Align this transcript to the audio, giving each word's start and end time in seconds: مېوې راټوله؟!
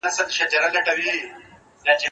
مېوې 0.03 0.57
راټوله؟! 1.87 2.07